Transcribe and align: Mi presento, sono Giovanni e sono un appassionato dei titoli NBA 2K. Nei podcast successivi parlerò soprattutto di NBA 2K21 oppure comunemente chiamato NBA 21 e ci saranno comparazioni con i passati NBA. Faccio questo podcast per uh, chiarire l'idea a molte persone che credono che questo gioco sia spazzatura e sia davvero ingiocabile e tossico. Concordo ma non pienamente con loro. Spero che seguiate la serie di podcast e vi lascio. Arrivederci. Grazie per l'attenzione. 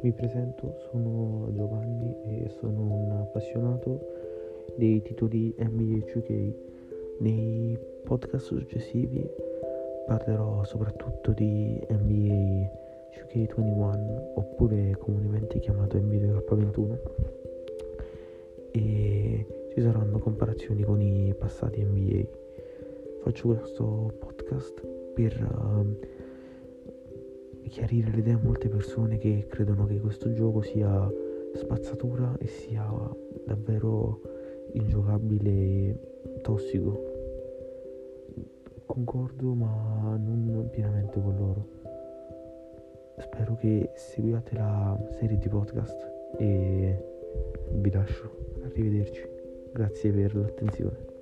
Mi 0.00 0.12
presento, 0.12 0.76
sono 0.90 1.48
Giovanni 1.52 2.14
e 2.24 2.48
sono 2.60 2.80
un 2.82 3.10
appassionato 3.10 3.98
dei 4.76 5.02
titoli 5.02 5.52
NBA 5.58 6.06
2K. 6.06 6.52
Nei 7.18 7.76
podcast 8.04 8.46
successivi 8.46 9.28
parlerò 10.06 10.62
soprattutto 10.64 11.32
di 11.32 11.84
NBA 11.88 12.70
2K21 13.12 14.34
oppure 14.36 14.96
comunemente 14.98 15.58
chiamato 15.58 15.98
NBA 15.98 16.42
21 16.48 16.98
e 18.70 19.46
ci 19.72 19.80
saranno 19.80 20.18
comparazioni 20.18 20.82
con 20.82 21.00
i 21.00 21.34
passati 21.36 21.82
NBA. 21.82 22.22
Faccio 23.22 23.48
questo 23.48 24.12
podcast 24.20 24.80
per 25.14 25.32
uh, 25.42 26.17
chiarire 27.68 28.10
l'idea 28.10 28.34
a 28.34 28.40
molte 28.42 28.68
persone 28.68 29.18
che 29.18 29.46
credono 29.48 29.86
che 29.86 30.00
questo 30.00 30.32
gioco 30.32 30.62
sia 30.62 31.10
spazzatura 31.54 32.36
e 32.38 32.46
sia 32.46 32.86
davvero 33.46 34.20
ingiocabile 34.72 35.50
e 35.50 36.40
tossico. 36.42 37.16
Concordo 38.86 39.54
ma 39.54 40.16
non 40.18 40.68
pienamente 40.70 41.20
con 41.20 41.36
loro. 41.36 41.66
Spero 43.18 43.56
che 43.56 43.90
seguiate 43.94 44.54
la 44.54 44.98
serie 45.18 45.38
di 45.38 45.48
podcast 45.48 45.96
e 46.38 47.04
vi 47.72 47.90
lascio. 47.90 48.30
Arrivederci. 48.64 49.26
Grazie 49.72 50.12
per 50.12 50.34
l'attenzione. 50.34 51.17